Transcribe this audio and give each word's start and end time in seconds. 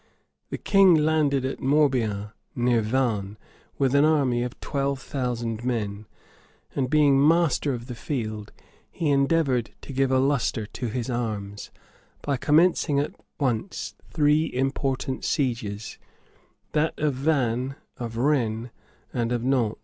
The 0.49 0.57
king 0.57 0.95
landed 0.95 1.45
at 1.45 1.59
Morbian, 1.59 2.31
near 2.55 2.81
Vannes, 2.81 3.37
with 3.77 3.93
an 3.93 4.03
army 4.03 4.41
of 4.41 4.59
twelve 4.59 4.99
thousand 4.99 5.63
men; 5.63 6.07
and 6.75 6.89
being 6.89 7.27
master 7.27 7.71
of 7.75 7.85
the 7.85 7.93
field, 7.93 8.51
he 8.89 9.09
endeavored 9.11 9.75
to 9.81 9.93
give 9.93 10.09
a 10.11 10.17
lustre 10.17 10.65
to 10.65 10.87
his 10.87 11.07
arms, 11.11 11.69
by 12.23 12.35
commencing 12.35 12.97
at 12.99 13.13
once 13.39 13.93
three 14.09 14.51
important 14.51 15.23
sieges, 15.23 15.99
that 16.71 16.97
of 16.99 17.13
Vannes, 17.13 17.75
of 17.97 18.17
Rennes, 18.17 18.69
and 19.13 19.31
of 19.31 19.43
Nantz. 19.43 19.75